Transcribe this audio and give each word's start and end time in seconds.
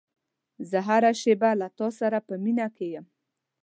زه 0.69 0.79
هره 0.87 1.11
شېبه 1.21 1.51
له 1.61 1.67
تا 1.77 1.87
سره 1.99 2.17
په 2.27 2.33
مینه 2.43 2.67
کې 2.75 2.87
یم. 2.93 3.05